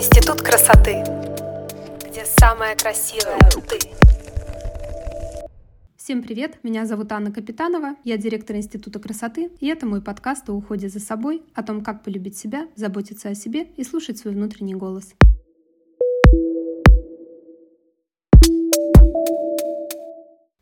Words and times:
Институт 0.00 0.40
красоты, 0.40 1.04
где 2.08 2.24
самая 2.24 2.74
красивая 2.74 3.38
ты. 3.68 3.78
Всем 5.98 6.22
привет, 6.22 6.56
меня 6.62 6.86
зовут 6.86 7.12
Анна 7.12 7.30
Капитанова, 7.30 7.96
я 8.04 8.16
директор 8.16 8.56
Института 8.56 8.98
красоты, 8.98 9.50
и 9.60 9.66
это 9.66 9.84
мой 9.84 10.00
подкаст 10.00 10.48
о 10.48 10.54
уходе 10.54 10.88
за 10.88 11.00
собой, 11.00 11.42
о 11.54 11.62
том, 11.62 11.82
как 11.82 12.02
полюбить 12.02 12.38
себя, 12.38 12.66
заботиться 12.76 13.28
о 13.28 13.34
себе 13.34 13.64
и 13.76 13.84
слушать 13.84 14.16
свой 14.16 14.32
внутренний 14.32 14.74
голос. 14.74 15.12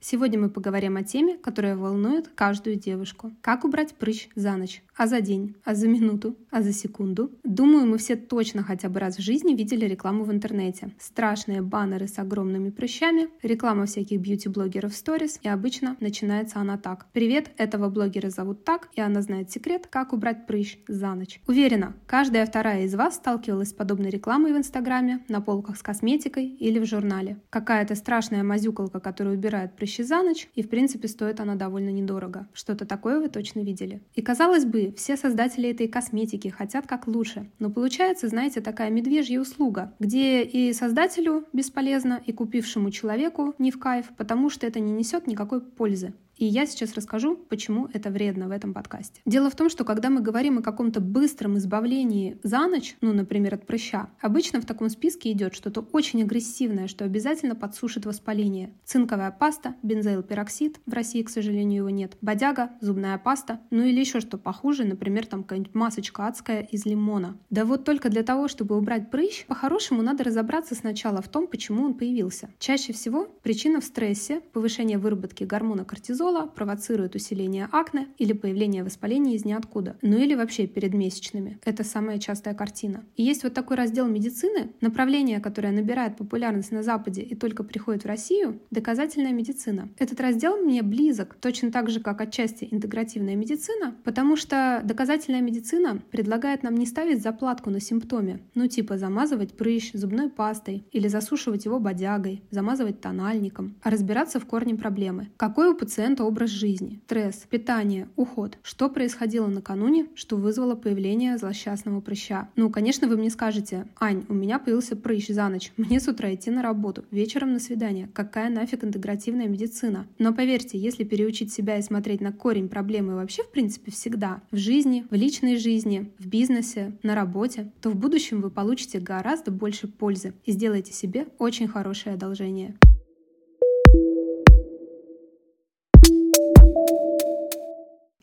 Сегодня 0.00 0.38
мы 0.38 0.48
поговорим 0.48 0.96
о 0.96 1.02
теме, 1.02 1.36
которая 1.36 1.76
волнует 1.76 2.28
каждую 2.28 2.76
девушку. 2.76 3.32
Как 3.40 3.64
убрать 3.64 3.94
прыщ 3.94 4.28
за 4.36 4.56
ночь? 4.56 4.82
А 4.96 5.08
за 5.08 5.20
день? 5.20 5.56
А 5.64 5.74
за 5.74 5.88
минуту? 5.88 6.36
А 6.50 6.62
за 6.62 6.72
секунду? 6.72 7.32
Думаю, 7.42 7.86
мы 7.86 7.98
все 7.98 8.14
точно 8.14 8.62
хотя 8.62 8.88
бы 8.88 9.00
раз 9.00 9.16
в 9.18 9.22
жизни 9.22 9.54
видели 9.54 9.86
рекламу 9.86 10.22
в 10.22 10.32
интернете. 10.32 10.92
Страшные 11.00 11.62
баннеры 11.62 12.06
с 12.06 12.18
огромными 12.18 12.70
прыщами, 12.70 13.28
реклама 13.42 13.86
всяких 13.86 14.20
бьюти-блогеров 14.20 14.92
в 14.92 14.96
сторис, 14.96 15.40
и 15.42 15.48
обычно 15.48 15.96
начинается 15.98 16.60
она 16.60 16.78
так. 16.78 17.06
Привет, 17.12 17.50
этого 17.56 17.88
блогера 17.88 18.30
зовут 18.30 18.64
так, 18.64 18.88
и 18.94 19.00
она 19.00 19.20
знает 19.20 19.50
секрет, 19.50 19.88
как 19.88 20.12
убрать 20.12 20.46
прыщ 20.46 20.78
за 20.86 21.14
ночь. 21.14 21.40
Уверена, 21.48 21.94
каждая 22.06 22.46
вторая 22.46 22.84
из 22.84 22.94
вас 22.94 23.16
сталкивалась 23.16 23.70
с 23.70 23.72
подобной 23.72 24.10
рекламой 24.10 24.52
в 24.52 24.56
Инстаграме, 24.56 25.24
на 25.28 25.40
полках 25.40 25.76
с 25.76 25.82
косметикой 25.82 26.46
или 26.46 26.78
в 26.78 26.86
журнале. 26.86 27.38
Какая-то 27.50 27.96
страшная 27.96 28.44
мазюкалка, 28.44 29.00
которая 29.00 29.34
убирает 29.34 29.76
прыщи 29.88 30.02
за 30.02 30.22
ночь, 30.22 30.48
и 30.54 30.62
в 30.62 30.68
принципе 30.68 31.08
стоит 31.08 31.40
она 31.40 31.54
довольно 31.54 31.88
недорого. 31.88 32.46
Что-то 32.52 32.84
такое 32.84 33.20
вы 33.20 33.28
точно 33.28 33.60
видели. 33.60 34.02
И 34.14 34.20
казалось 34.20 34.66
бы, 34.66 34.92
все 34.96 35.16
создатели 35.16 35.70
этой 35.70 35.88
косметики 35.88 36.48
хотят 36.48 36.86
как 36.86 37.06
лучше. 37.06 37.50
Но 37.58 37.70
получается, 37.70 38.28
знаете, 38.28 38.60
такая 38.60 38.90
медвежья 38.90 39.40
услуга, 39.40 39.94
где 39.98 40.42
и 40.42 40.74
создателю 40.74 41.44
бесполезно, 41.54 42.20
и 42.26 42.32
купившему 42.32 42.90
человеку 42.90 43.54
не 43.58 43.70
в 43.70 43.78
кайф, 43.78 44.10
потому 44.18 44.50
что 44.50 44.66
это 44.66 44.78
не 44.78 44.92
несет 44.92 45.26
никакой 45.26 45.62
пользы. 45.62 46.12
И 46.38 46.44
я 46.44 46.66
сейчас 46.66 46.94
расскажу, 46.94 47.36
почему 47.36 47.88
это 47.92 48.10
вредно 48.10 48.48
в 48.48 48.52
этом 48.52 48.72
подкасте. 48.72 49.20
Дело 49.26 49.50
в 49.50 49.56
том, 49.56 49.68
что 49.68 49.84
когда 49.84 50.08
мы 50.08 50.20
говорим 50.20 50.58
о 50.58 50.62
каком-то 50.62 51.00
быстром 51.00 51.58
избавлении 51.58 52.38
за 52.42 52.66
ночь, 52.66 52.96
ну, 53.00 53.12
например, 53.12 53.54
от 53.54 53.66
прыща, 53.66 54.08
обычно 54.20 54.60
в 54.60 54.66
таком 54.66 54.88
списке 54.88 55.32
идет 55.32 55.54
что-то 55.54 55.80
очень 55.92 56.22
агрессивное, 56.22 56.86
что 56.86 57.04
обязательно 57.04 57.56
подсушит 57.56 58.06
воспаление. 58.06 58.72
Цинковая 58.84 59.32
паста, 59.32 59.74
бензоилпероксид, 59.82 60.80
в 60.86 60.92
России, 60.92 61.22
к 61.22 61.30
сожалению, 61.30 61.78
его 61.78 61.90
нет, 61.90 62.16
бодяга, 62.20 62.70
зубная 62.80 63.18
паста, 63.18 63.60
ну 63.70 63.82
или 63.82 63.98
еще 63.98 64.20
что 64.20 64.38
похуже, 64.38 64.84
например, 64.84 65.26
там 65.26 65.42
какая-нибудь 65.42 65.74
масочка 65.74 66.26
адская 66.26 66.62
из 66.62 66.86
лимона. 66.86 67.36
Да 67.50 67.64
вот 67.64 67.84
только 67.84 68.10
для 68.10 68.22
того, 68.22 68.46
чтобы 68.46 68.76
убрать 68.76 69.10
прыщ, 69.10 69.44
по-хорошему 69.46 70.02
надо 70.02 70.22
разобраться 70.22 70.76
сначала 70.76 71.20
в 71.20 71.28
том, 71.28 71.48
почему 71.48 71.84
он 71.84 71.94
появился. 71.94 72.50
Чаще 72.58 72.92
всего 72.92 73.26
причина 73.42 73.80
в 73.80 73.84
стрессе, 73.84 74.40
повышение 74.52 74.98
выработки 74.98 75.44
гормона 75.44 75.84
кортизола, 75.84 76.27
кортизола 76.28 76.46
провоцирует 76.46 77.14
усиление 77.14 77.68
акне 77.72 78.08
или 78.18 78.32
появление 78.32 78.84
воспаления 78.84 79.34
из 79.34 79.44
ниоткуда, 79.44 79.96
ну 80.02 80.18
или 80.18 80.34
вообще 80.34 80.66
перед 80.66 80.94
месячными. 80.94 81.58
Это 81.64 81.84
самая 81.84 82.18
частая 82.18 82.54
картина. 82.54 83.04
И 83.16 83.22
есть 83.22 83.42
вот 83.44 83.54
такой 83.54 83.76
раздел 83.76 84.06
медицины, 84.06 84.70
направление, 84.80 85.40
которое 85.40 85.72
набирает 85.72 86.16
популярность 86.16 86.72
на 86.72 86.82
Западе 86.82 87.22
и 87.22 87.34
только 87.34 87.64
приходит 87.64 88.04
в 88.04 88.06
Россию, 88.06 88.60
доказательная 88.70 89.32
медицина. 89.32 89.88
Этот 89.98 90.20
раздел 90.20 90.56
мне 90.56 90.82
близок, 90.82 91.34
точно 91.40 91.70
так 91.70 91.90
же, 91.90 92.00
как 92.00 92.20
отчасти 92.20 92.68
интегративная 92.70 93.36
медицина, 93.36 93.94
потому 94.04 94.36
что 94.36 94.80
доказательная 94.84 95.40
медицина 95.40 96.00
предлагает 96.10 96.62
нам 96.62 96.74
не 96.74 96.86
ставить 96.86 97.22
заплатку 97.22 97.70
на 97.70 97.80
симптоме, 97.80 98.40
ну 98.54 98.66
типа 98.66 98.98
замазывать 98.98 99.56
прыщ 99.56 99.92
зубной 99.92 100.28
пастой 100.28 100.84
или 100.92 101.08
засушивать 101.08 101.64
его 101.64 101.78
бодягой, 101.78 102.42
замазывать 102.50 103.00
тональником, 103.00 103.76
а 103.82 103.90
разбираться 103.90 104.40
в 104.40 104.46
корне 104.46 104.74
проблемы. 104.74 105.28
Какой 105.36 105.70
у 105.70 105.74
пациента 105.74 106.17
это 106.18 106.24
образ 106.24 106.50
жизни, 106.50 107.00
стресс, 107.04 107.46
питание, 107.48 108.08
уход. 108.16 108.58
Что 108.62 108.88
происходило 108.88 109.46
накануне, 109.46 110.08
что 110.16 110.36
вызвало 110.36 110.74
появление 110.74 111.38
злосчастного 111.38 112.00
прыща? 112.00 112.48
Ну, 112.56 112.70
конечно, 112.70 113.06
вы 113.06 113.16
мне 113.16 113.30
скажете, 113.30 113.86
Ань, 114.00 114.24
у 114.28 114.34
меня 114.34 114.58
появился 114.58 114.96
прыщ 114.96 115.28
за 115.28 115.48
ночь, 115.48 115.72
мне 115.76 116.00
с 116.00 116.08
утра 116.08 116.34
идти 116.34 116.50
на 116.50 116.60
работу, 116.60 117.04
вечером 117.12 117.52
на 117.52 117.60
свидание. 117.60 118.08
Какая 118.12 118.50
нафиг 118.50 118.82
интегративная 118.82 119.46
медицина? 119.46 120.08
Но 120.18 120.34
поверьте, 120.34 120.76
если 120.76 121.04
переучить 121.04 121.52
себя 121.52 121.78
и 121.78 121.82
смотреть 121.82 122.20
на 122.20 122.32
корень 122.32 122.68
проблемы 122.68 123.14
вообще, 123.14 123.44
в 123.44 123.52
принципе, 123.52 123.92
всегда, 123.92 124.42
в 124.50 124.56
жизни, 124.56 125.06
в 125.08 125.14
личной 125.14 125.56
жизни, 125.56 126.10
в 126.18 126.26
бизнесе, 126.26 126.98
на 127.04 127.14
работе, 127.14 127.70
то 127.80 127.90
в 127.90 127.94
будущем 127.94 128.40
вы 128.40 128.50
получите 128.50 128.98
гораздо 128.98 129.52
больше 129.52 129.86
пользы 129.86 130.34
и 130.44 130.50
сделаете 130.50 130.92
себе 130.92 131.28
очень 131.38 131.68
хорошее 131.68 132.16
одолжение. 132.16 132.76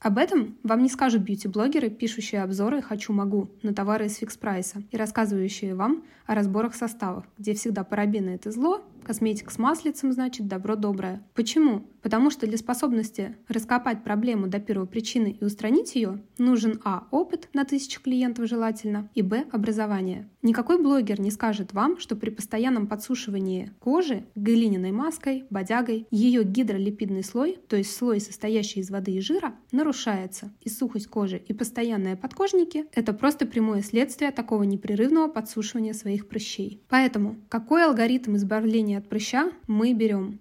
Об 0.06 0.20
этом 0.20 0.56
вам 0.62 0.84
не 0.84 0.90
скажут 0.90 1.24
бьюти-блогеры, 1.24 1.90
пишущие 1.90 2.44
обзоры 2.44 2.84
«хочу-могу» 2.84 3.50
на 3.64 3.74
товары 3.74 4.06
из 4.06 4.18
фикс 4.18 4.38
прайса 4.38 4.84
и 4.92 4.98
рассказывающие 4.98 5.74
вам 5.74 6.04
о 6.28 6.36
разборах 6.36 6.76
составов, 6.76 7.26
где 7.40 7.56
всегда 7.56 7.84
парабены— 7.84 8.30
это 8.36 8.52
зло, 8.52 8.84
Косметика 9.06 9.52
с 9.52 9.60
маслицем 9.60 10.12
значит 10.12 10.48
добро 10.48 10.76
доброе. 10.76 11.24
Почему? 11.36 11.86
Потому 12.06 12.30
что 12.30 12.46
для 12.46 12.60
способности 12.60 13.36
раскопать 13.48 14.04
проблему 14.04 14.46
до 14.46 14.60
первой 14.60 14.86
причины 14.86 15.36
и 15.42 15.44
устранить 15.44 15.96
ее, 15.96 16.22
нужен 16.38 16.80
а. 16.84 17.08
опыт 17.10 17.50
на 17.54 17.66
тысячу 17.66 18.00
клиентов 18.00 18.48
желательно, 18.48 19.10
и 19.16 19.24
б. 19.24 19.46
образование. 19.52 20.30
Никакой 20.44 20.80
блогер 20.80 21.20
не 21.20 21.32
скажет 21.32 21.74
вам, 21.74 21.98
что 21.98 22.16
при 22.16 22.30
постоянном 22.30 22.86
подсушивании 22.86 23.72
кожи 23.80 24.24
глиняной 24.36 24.92
маской, 24.92 25.46
бодягой, 25.50 26.06
ее 26.12 26.44
гидролипидный 26.44 27.24
слой, 27.24 27.58
то 27.68 27.76
есть 27.76 27.96
слой, 27.96 28.20
состоящий 28.20 28.82
из 28.82 28.92
воды 28.92 29.14
и 29.14 29.20
жира, 29.20 29.56
нарушается. 29.72 30.54
И 30.62 30.70
сухость 30.70 31.08
кожи 31.08 31.42
и 31.48 31.54
постоянные 31.54 32.16
подкожники– 32.16 32.86
это 32.94 33.14
просто 33.14 33.48
прямое 33.48 33.82
следствие 33.82 34.30
такого 34.30 34.62
непрерывного 34.62 35.28
подсушивания 35.28 35.94
своих 35.94 36.28
прыщей. 36.28 36.84
Поэтому 36.88 37.38
какой 37.50 37.84
алгоритм 37.84 38.36
избавления 38.36 39.00
от 39.00 39.10
прыща 39.10 39.50
мы 39.66 39.94
берем 39.94 40.40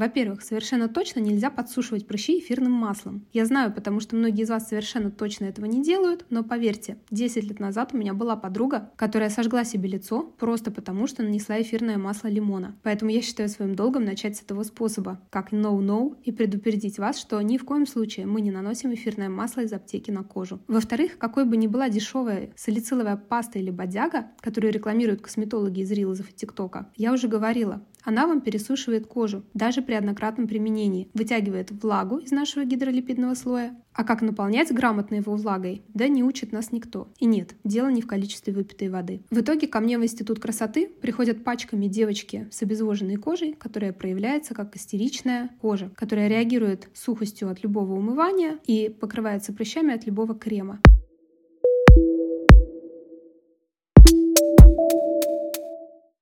Во-первых, 0.00 0.40
совершенно 0.40 0.88
точно 0.88 1.20
нельзя 1.20 1.50
подсушивать 1.50 2.06
прыщи 2.06 2.38
эфирным 2.38 2.72
маслом. 2.72 3.26
Я 3.34 3.44
знаю, 3.44 3.70
потому 3.70 4.00
что 4.00 4.16
многие 4.16 4.44
из 4.44 4.48
вас 4.48 4.66
совершенно 4.66 5.10
точно 5.10 5.44
этого 5.44 5.66
не 5.66 5.82
делают, 5.82 6.24
но 6.30 6.42
поверьте, 6.42 6.96
10 7.10 7.44
лет 7.44 7.60
назад 7.60 7.90
у 7.92 7.98
меня 7.98 8.14
была 8.14 8.34
подруга, 8.34 8.90
которая 8.96 9.28
сожгла 9.28 9.62
себе 9.62 9.90
лицо 9.90 10.22
просто 10.38 10.70
потому, 10.70 11.06
что 11.06 11.22
нанесла 11.22 11.60
эфирное 11.60 11.98
масло 11.98 12.28
лимона. 12.28 12.78
Поэтому 12.82 13.10
я 13.10 13.20
считаю 13.20 13.50
своим 13.50 13.74
долгом 13.74 14.06
начать 14.06 14.38
с 14.38 14.42
этого 14.42 14.62
способа, 14.62 15.20
как 15.28 15.52
no-no, 15.52 16.16
и 16.24 16.32
предупредить 16.32 16.98
вас, 16.98 17.20
что 17.20 17.38
ни 17.42 17.58
в 17.58 17.66
коем 17.66 17.86
случае 17.86 18.24
мы 18.24 18.40
не 18.40 18.50
наносим 18.50 18.94
эфирное 18.94 19.28
масло 19.28 19.60
из 19.60 19.72
аптеки 19.74 20.10
на 20.10 20.22
кожу. 20.22 20.62
Во-вторых, 20.66 21.18
какой 21.18 21.44
бы 21.44 21.58
ни 21.58 21.66
была 21.66 21.90
дешевая 21.90 22.54
салициловая 22.56 23.18
паста 23.18 23.58
или 23.58 23.70
бодяга, 23.70 24.28
которую 24.40 24.72
рекламируют 24.72 25.20
косметологи 25.20 25.80
из 25.80 25.92
рилзов 25.92 26.30
и 26.30 26.32
тиктока, 26.32 26.90
я 26.96 27.12
уже 27.12 27.28
говорила, 27.28 27.84
она 28.04 28.26
вам 28.26 28.40
пересушивает 28.40 29.06
кожу, 29.06 29.44
даже 29.54 29.82
при 29.82 29.94
однократном 29.94 30.48
применении, 30.48 31.08
вытягивает 31.14 31.70
влагу 31.70 32.18
из 32.18 32.30
нашего 32.30 32.64
гидролипидного 32.64 33.34
слоя. 33.34 33.76
А 33.92 34.04
как 34.04 34.22
наполнять 34.22 34.72
грамотно 34.72 35.16
его 35.16 35.34
влагой, 35.34 35.82
да 35.88 36.08
не 36.08 36.22
учит 36.22 36.52
нас 36.52 36.72
никто. 36.72 37.12
И 37.18 37.26
нет, 37.26 37.54
дело 37.64 37.88
не 37.88 38.02
в 38.02 38.06
количестве 38.06 38.52
выпитой 38.52 38.88
воды. 38.88 39.22
В 39.30 39.40
итоге 39.40 39.66
ко 39.66 39.80
мне 39.80 39.98
в 39.98 40.04
Институт 40.04 40.38
красоты 40.38 40.88
приходят 41.00 41.44
пачками 41.44 41.86
девочки 41.86 42.48
с 42.50 42.62
обезвоженной 42.62 43.16
кожей, 43.16 43.52
которая 43.52 43.92
проявляется 43.92 44.54
как 44.54 44.76
истеричная 44.76 45.50
кожа, 45.60 45.90
которая 45.96 46.28
реагирует 46.28 46.88
сухостью 46.94 47.50
от 47.50 47.62
любого 47.62 47.94
умывания 47.94 48.58
и 48.66 48.88
покрывается 48.88 49.52
прыщами 49.52 49.94
от 49.94 50.06
любого 50.06 50.34
крема. 50.34 50.80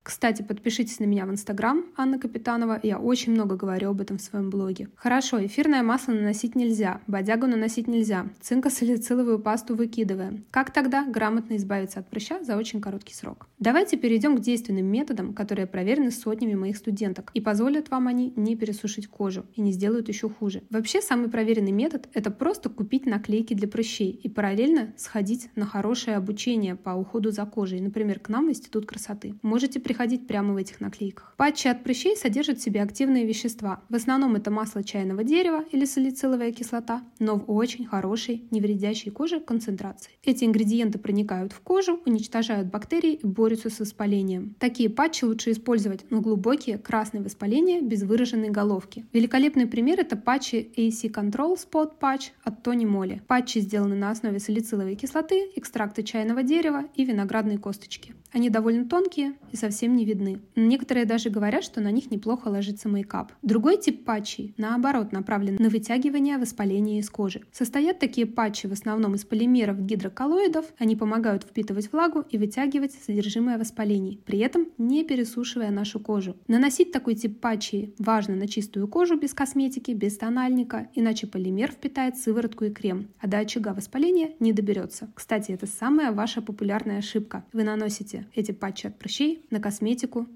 Кстати, 0.09 0.41
подпишитесь 0.41 0.99
на 0.99 1.03
меня 1.03 1.27
в 1.27 1.29
Инстаграм, 1.29 1.85
Анна 1.95 2.17
Капитанова, 2.17 2.79
я 2.81 2.97
очень 2.97 3.31
много 3.31 3.55
говорю 3.55 3.91
об 3.91 4.01
этом 4.01 4.17
в 4.17 4.21
своем 4.23 4.49
блоге. 4.49 4.89
Хорошо, 4.95 5.45
эфирное 5.45 5.83
масло 5.83 6.13
наносить 6.13 6.55
нельзя, 6.55 6.99
бодягу 7.05 7.45
наносить 7.45 7.87
нельзя, 7.87 8.25
цинкосалициловую 8.41 9.37
пасту 9.37 9.75
выкидываем. 9.75 10.45
Как 10.49 10.73
тогда 10.73 11.05
грамотно 11.05 11.57
избавиться 11.57 11.99
от 11.99 12.09
прыща 12.09 12.43
за 12.43 12.57
очень 12.57 12.81
короткий 12.81 13.13
срок? 13.13 13.47
Давайте 13.59 13.97
перейдем 13.97 14.35
к 14.35 14.39
действенным 14.39 14.87
методам, 14.87 15.35
которые 15.35 15.67
проверены 15.67 16.09
сотнями 16.09 16.55
моих 16.55 16.77
студенток 16.77 17.29
и 17.35 17.39
позволят 17.39 17.91
вам 17.91 18.07
они 18.07 18.33
не 18.35 18.55
пересушить 18.55 19.05
кожу 19.05 19.45
и 19.53 19.61
не 19.61 19.71
сделают 19.71 20.07
еще 20.07 20.27
хуже. 20.27 20.63
Вообще, 20.71 21.03
самый 21.03 21.29
проверенный 21.29 21.71
метод– 21.71 22.09
это 22.15 22.31
просто 22.31 22.69
купить 22.69 23.05
наклейки 23.05 23.53
для 23.53 23.67
прыщей 23.67 24.09
и 24.09 24.27
параллельно 24.27 24.91
сходить 24.97 25.51
на 25.55 25.67
хорошее 25.67 26.17
обучение 26.17 26.75
по 26.75 26.95
уходу 26.95 27.29
за 27.29 27.45
кожей, 27.45 27.79
например, 27.79 28.19
к 28.19 28.29
нам 28.29 28.47
в 28.47 28.49
Институт 28.49 28.87
красоты. 28.87 29.35
Можете 29.43 29.79
приходить 29.79 29.98
переходить 29.99 30.27
прямо 30.27 30.53
в 30.53 30.57
этих 30.57 30.79
наклейках. 30.79 31.33
Патчи 31.35 31.67
от 31.67 31.83
прыщей 31.83 32.15
содержат 32.15 32.59
в 32.59 32.63
себе 32.63 32.81
активные 32.81 33.25
вещества. 33.25 33.81
В 33.89 33.95
основном 33.95 34.35
это 34.35 34.49
масло 34.49 34.81
чайного 34.81 35.23
дерева 35.25 35.65
или 35.71 35.83
салициловая 35.85 36.53
кислота, 36.53 37.01
но 37.19 37.35
в 37.35 37.51
очень 37.51 37.85
хорошей, 37.85 38.47
не 38.51 38.61
вредящей 38.61 39.11
коже 39.11 39.41
концентрации. 39.41 40.11
Эти 40.23 40.45
ингредиенты 40.45 40.99
проникают 40.99 41.51
в 41.51 41.59
кожу, 41.59 41.99
уничтожают 42.05 42.69
бактерии 42.69 43.13
и 43.13 43.25
борются 43.25 43.69
с 43.69 43.79
воспалением. 43.79 44.55
Такие 44.59 44.89
патчи 44.89 45.25
лучше 45.25 45.51
использовать 45.51 46.09
на 46.11 46.21
глубокие 46.21 46.77
красные 46.77 47.21
воспаления 47.21 47.81
без 47.81 48.03
выраженной 48.03 48.49
головки. 48.49 49.05
Великолепный 49.11 49.67
пример 49.67 49.99
это 49.99 50.15
патчи 50.15 50.71
AC 50.77 51.11
Control 51.11 51.57
Spot 51.57 51.91
Patch 51.99 52.31
от 52.43 52.63
Тони 52.63 52.85
Моли. 52.85 53.21
Патчи 53.27 53.59
сделаны 53.59 53.95
на 53.95 54.11
основе 54.11 54.39
салициловой 54.39 54.95
кислоты, 54.95 55.51
экстракта 55.55 56.03
чайного 56.03 56.43
дерева 56.43 56.85
и 56.95 57.03
виноградной 57.03 57.57
косточки. 57.57 58.13
Они 58.31 58.49
довольно 58.49 58.87
тонкие 58.87 59.33
и 59.51 59.57
совсем 59.57 59.88
не 59.95 60.05
видны. 60.05 60.39
Некоторые 60.55 61.05
даже 61.05 61.29
говорят, 61.29 61.63
что 61.63 61.81
на 61.81 61.91
них 61.91 62.11
неплохо 62.11 62.47
ложится 62.47 62.89
мейкап. 62.89 63.31
Другой 63.41 63.77
тип 63.77 64.05
патчей, 64.05 64.53
наоборот, 64.57 65.11
направлен 65.11 65.57
на 65.59 65.69
вытягивание 65.69 66.37
воспаления 66.37 66.99
из 66.99 67.09
кожи. 67.09 67.41
Состоят 67.51 67.99
такие 67.99 68.27
патчи 68.27 68.67
в 68.67 68.71
основном 68.71 69.15
из 69.15 69.25
полимеров 69.25 69.81
гидроколлоидов. 69.81 70.65
Они 70.77 70.95
помогают 70.95 71.43
впитывать 71.43 71.91
влагу 71.91 72.23
и 72.29 72.37
вытягивать 72.37 72.93
содержимое 72.93 73.57
воспалений, 73.57 74.21
при 74.25 74.39
этом 74.39 74.67
не 74.77 75.03
пересушивая 75.03 75.71
нашу 75.71 75.99
кожу. 75.99 76.35
Наносить 76.47 76.91
такой 76.91 77.15
тип 77.15 77.39
патчей 77.39 77.93
важно 77.99 78.35
на 78.35 78.47
чистую 78.47 78.87
кожу 78.87 79.17
без 79.17 79.33
косметики, 79.33 79.91
без 79.91 80.17
тональника, 80.17 80.87
иначе 80.93 81.27
полимер 81.27 81.71
впитает 81.71 82.17
сыворотку 82.17 82.65
и 82.65 82.69
крем, 82.69 83.07
а 83.19 83.27
до 83.27 83.39
очага 83.39 83.73
воспаления 83.73 84.31
не 84.39 84.53
доберется. 84.53 85.11
Кстати, 85.15 85.51
это 85.51 85.67
самая 85.67 86.11
ваша 86.11 86.41
популярная 86.41 86.99
ошибка. 86.99 87.43
Вы 87.53 87.63
наносите 87.63 88.27
эти 88.35 88.51
патчи 88.51 88.87
от 88.87 88.97
прыщей 88.99 89.45
на 89.49 89.59
косметику 89.59 89.78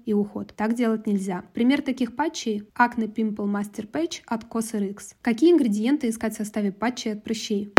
и 0.04 0.12
уход. 0.12 0.54
Так 0.56 0.74
делать 0.74 1.06
нельзя. 1.06 1.44
Пример 1.52 1.82
таких 1.82 2.16
патчей– 2.16 2.62
Acne 2.78 3.12
Pimple 3.12 3.46
Master 3.46 3.90
Patch 3.90 4.22
от 4.26 4.44
CosRX. 4.44 5.14
Какие 5.22 5.52
ингредиенты 5.52 6.08
искать 6.08 6.34
в 6.34 6.38
составе 6.38 6.72
патчей 6.72 7.12
от 7.12 7.24
прыщей? 7.24 7.72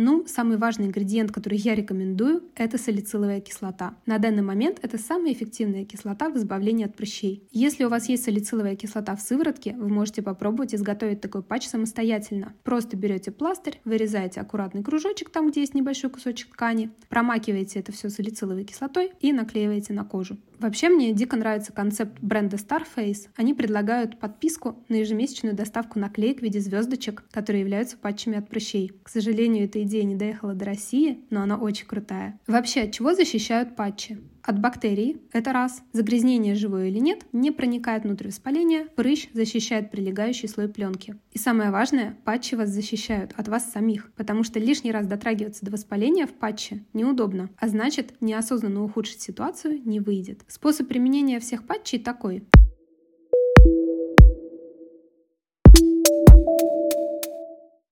Ну, 0.00 0.24
самый 0.28 0.58
важный 0.58 0.86
ингредиент, 0.86 1.32
который 1.32 1.58
я 1.58 1.74
рекомендую, 1.74 2.44
это 2.54 2.78
салициловая 2.78 3.40
кислота. 3.40 3.96
На 4.06 4.18
данный 4.18 4.42
момент 4.42 4.78
это 4.80 4.96
самая 4.96 5.32
эффективная 5.32 5.84
кислота 5.84 6.30
в 6.30 6.36
избавлении 6.36 6.86
от 6.86 6.94
прыщей. 6.94 7.48
Если 7.50 7.82
у 7.82 7.88
вас 7.88 8.08
есть 8.08 8.22
салициловая 8.22 8.76
кислота 8.76 9.16
в 9.16 9.20
сыворотке, 9.20 9.74
вы 9.76 9.88
можете 9.88 10.22
попробовать 10.22 10.72
изготовить 10.72 11.20
такой 11.20 11.42
патч 11.42 11.66
самостоятельно. 11.66 12.54
Просто 12.62 12.96
берете 12.96 13.32
пластырь, 13.32 13.80
вырезаете 13.84 14.40
аккуратный 14.40 14.84
кружочек 14.84 15.30
там, 15.30 15.50
где 15.50 15.62
есть 15.62 15.74
небольшой 15.74 16.10
кусочек 16.10 16.52
ткани, 16.52 16.92
промакиваете 17.08 17.80
это 17.80 17.90
все 17.90 18.08
салициловой 18.08 18.62
кислотой 18.62 19.10
и 19.18 19.32
наклеиваете 19.32 19.94
на 19.94 20.04
кожу. 20.04 20.38
Вообще 20.58 20.88
мне 20.88 21.12
дико 21.12 21.36
нравится 21.36 21.72
концепт 21.72 22.18
бренда 22.20 22.56
Starface. 22.56 23.28
Они 23.36 23.54
предлагают 23.54 24.18
подписку 24.18 24.84
на 24.88 24.96
ежемесячную 24.96 25.54
доставку 25.54 26.00
наклеек 26.00 26.40
в 26.40 26.42
виде 26.42 26.58
звездочек, 26.58 27.24
которые 27.30 27.60
являются 27.60 27.96
патчами 27.96 28.38
от 28.38 28.48
прыщей. 28.48 28.90
К 29.04 29.08
сожалению, 29.08 29.66
эта 29.66 29.80
идея 29.88 30.04
не 30.04 30.14
доехала 30.14 30.54
до 30.54 30.64
России, 30.64 31.24
но 31.30 31.42
она 31.42 31.56
очень 31.56 31.86
крутая. 31.86 32.38
Вообще, 32.46 32.82
от 32.82 32.92
чего 32.92 33.14
защищают 33.14 33.74
патчи? 33.74 34.18
От 34.42 34.60
бактерий, 34.60 35.20
это 35.32 35.52
раз. 35.52 35.82
Загрязнение 35.92 36.54
живое 36.54 36.86
или 36.86 36.98
нет, 36.98 37.26
не 37.32 37.50
проникает 37.50 38.04
внутрь 38.04 38.28
воспаления, 38.28 38.86
прыщ 38.96 39.28
защищает 39.34 39.90
прилегающий 39.90 40.48
слой 40.48 40.68
пленки. 40.68 41.16
И 41.32 41.38
самое 41.38 41.70
важное, 41.70 42.16
патчи 42.24 42.54
вас 42.54 42.70
защищают 42.70 43.32
от 43.36 43.48
вас 43.48 43.70
самих, 43.70 44.10
потому 44.12 44.44
что 44.44 44.58
лишний 44.58 44.92
раз 44.92 45.06
дотрагиваться 45.06 45.66
до 45.66 45.72
воспаления 45.72 46.26
в 46.26 46.32
патче 46.32 46.84
неудобно, 46.94 47.50
а 47.58 47.68
значит, 47.68 48.14
неосознанно 48.20 48.82
ухудшить 48.84 49.20
ситуацию 49.20 49.82
не 49.84 50.00
выйдет. 50.00 50.40
Способ 50.48 50.88
применения 50.88 51.40
всех 51.40 51.66
патчей 51.66 51.98
такой. 51.98 52.44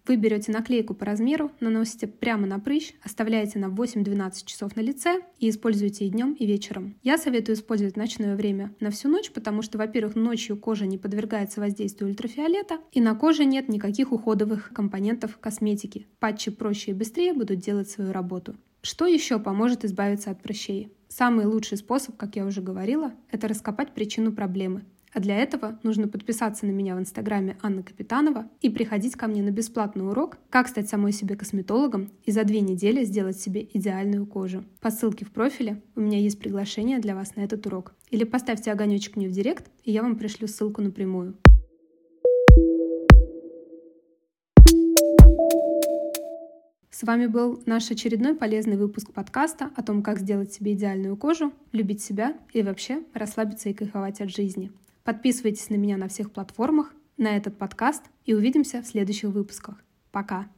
Вы 0.07 0.17
берете 0.17 0.53
наклейку 0.53 0.95
по 0.95 1.05
размеру, 1.05 1.51
наносите 1.59 2.07
прямо 2.07 2.47
на 2.47 2.61
прыщ, 2.61 2.93
оставляете 3.03 3.59
на 3.59 3.67
8-12 3.67 4.45
часов 4.45 4.77
на 4.77 4.81
лице 4.81 5.23
и 5.41 5.51
используете 5.51 6.07
и 6.07 6.11
днем, 6.11 6.35
и 6.35 6.47
вечером. 6.47 6.95
Я 7.03 7.19
советую 7.19 7.57
использовать 7.57 7.97
ночное 7.97 8.37
время 8.37 8.73
на 8.79 8.93
всю 8.93 9.09
ночь, 9.09 9.33
потому 9.33 9.63
что, 9.63 9.79
во-первых, 9.79 10.15
ночью 10.15 10.57
кожа 10.57 10.87
не 10.87 10.97
подвергается 10.97 11.61
воздействию 11.61 12.11
ультрафиолета, 12.11 12.79
и 12.93 13.01
на 13.01 13.17
коже 13.17 13.45
нет 13.45 13.69
никаких 13.69 14.13
уходовых 14.13 14.71
компонентов 14.73 15.39
косметики. 15.39 16.07
Патчи 16.21 16.53
проще 16.53 16.93
и 16.93 16.95
быстрее 16.95 17.33
будут 17.33 17.59
делать 17.59 17.91
свою 17.91 18.13
работу. 18.13 18.55
Что 18.83 19.07
еще 19.07 19.41
поможет 19.41 19.85
избавиться 19.85 20.31
от 20.31 20.41
прыщей? 20.41 20.93
Самый 21.09 21.47
лучший 21.47 21.79
способ, 21.79 22.17
как 22.17 22.37
я 22.37 22.47
уже 22.47 22.61
говорила, 22.61 23.13
это 23.33 23.49
раскопать 23.49 23.93
причину 23.93 24.33
проблемы. 24.33 24.85
А 25.13 25.21
для 25.21 25.39
этого 25.39 25.79
нужно 25.83 26.09
подписаться 26.09 26.67
на 26.67 26.71
меня 26.71 26.95
в 26.95 27.01
инстаграме 27.01 27.57
Анна 27.63 27.83
Капитанова 27.83 28.49
и 28.61 28.69
приходить 28.69 29.17
ко 29.17 29.27
мне 29.27 29.43
на 29.43 29.51
бесплатный 29.51 30.07
урок 30.07 30.39
«Как 30.51 30.69
стать 30.69 30.89
самой 30.89 31.13
себе 31.13 31.37
косметологом» 31.37 32.11
и 32.25 32.33
за 32.33 32.45
две 32.45 32.61
недели 32.61 33.05
сделать 33.05 33.39
себе 33.41 33.67
идеальную 33.73 34.27
кожу. 34.27 34.65
По 34.81 34.91
ссылке 34.91 35.25
в 35.25 35.31
профиле 35.31 35.83
у 35.95 36.01
меня 36.01 36.19
есть 36.19 36.39
приглашение 36.39 36.99
для 36.99 37.15
вас 37.15 37.37
на 37.37 37.41
этот 37.41 37.67
урок. 37.67 37.95
Или 38.11 38.25
поставьте 38.25 38.71
огонечек 38.71 39.17
мне 39.17 39.29
в 39.29 39.33
директ, 39.33 39.71
и 39.85 39.93
я 39.93 40.03
вам 40.03 40.17
пришлю 40.17 40.49
ссылку 40.49 40.83
напрямую. 40.83 41.37
С 46.91 47.03
вами 47.03 47.27
был 47.27 47.63
наш 47.67 47.91
очередной 47.91 48.35
полезный 48.35 48.79
выпуск 48.79 49.13
подкаста 49.13 49.71
о 49.77 49.83
том, 49.83 50.03
как 50.03 50.19
сделать 50.19 50.55
себе 50.55 50.73
идеальную 50.73 51.15
кожу, 51.19 51.53
любить 51.73 52.03
себя 52.03 52.39
и 52.55 52.63
вообще 52.63 53.03
расслабиться 53.13 53.69
и 53.69 53.75
кайфовать 53.75 54.23
от 54.23 54.31
жизни. 54.31 54.73
Подписывайтесь 55.07 55.71
на 55.71 55.77
меня 55.77 55.97
на 55.97 56.09
всех 56.09 56.33
платформах, 56.33 56.93
на 57.17 57.37
этот 57.37 57.57
подкаст 57.57 58.03
и 58.25 58.35
увидимся 58.35 58.83
в 58.83 58.87
следующих 58.89 59.31
выпусках. 59.31 59.77
Пока! 60.11 60.49